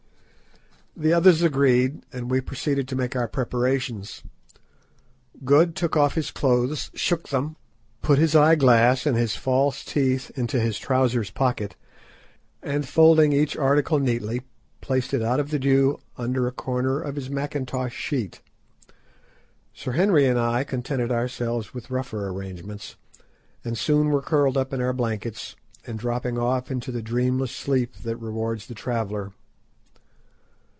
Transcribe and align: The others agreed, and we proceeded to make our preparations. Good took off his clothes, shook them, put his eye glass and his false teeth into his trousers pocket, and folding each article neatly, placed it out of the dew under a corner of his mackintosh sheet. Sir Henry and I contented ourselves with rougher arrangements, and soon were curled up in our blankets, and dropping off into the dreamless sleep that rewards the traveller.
The 0.93 1.13
others 1.13 1.41
agreed, 1.41 2.03
and 2.11 2.29
we 2.29 2.41
proceeded 2.41 2.85
to 2.89 2.97
make 2.97 3.15
our 3.15 3.27
preparations. 3.27 4.23
Good 5.45 5.73
took 5.73 5.95
off 5.95 6.15
his 6.15 6.31
clothes, 6.31 6.91
shook 6.93 7.29
them, 7.29 7.55
put 8.01 8.19
his 8.19 8.35
eye 8.35 8.53
glass 8.55 9.05
and 9.05 9.17
his 9.17 9.35
false 9.35 9.85
teeth 9.85 10.31
into 10.35 10.59
his 10.59 10.77
trousers 10.77 11.31
pocket, 11.31 11.75
and 12.61 12.87
folding 12.87 13.31
each 13.31 13.55
article 13.55 13.99
neatly, 13.99 14.43
placed 14.81 15.13
it 15.13 15.23
out 15.23 15.39
of 15.39 15.49
the 15.49 15.57
dew 15.57 15.97
under 16.17 16.45
a 16.45 16.51
corner 16.51 16.99
of 17.01 17.15
his 17.15 17.29
mackintosh 17.29 17.95
sheet. 17.95 18.41
Sir 19.73 19.93
Henry 19.93 20.27
and 20.27 20.37
I 20.37 20.65
contented 20.65 21.09
ourselves 21.11 21.73
with 21.73 21.89
rougher 21.89 22.27
arrangements, 22.27 22.95
and 23.63 23.77
soon 23.77 24.09
were 24.11 24.21
curled 24.21 24.57
up 24.57 24.73
in 24.73 24.81
our 24.81 24.93
blankets, 24.93 25.55
and 25.87 25.97
dropping 25.97 26.37
off 26.37 26.69
into 26.69 26.91
the 26.91 27.01
dreamless 27.01 27.55
sleep 27.55 27.95
that 28.03 28.17
rewards 28.17 28.67
the 28.67 28.75
traveller. 28.75 29.31